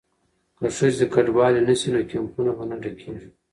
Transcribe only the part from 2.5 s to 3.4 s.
به نه ډکیږي.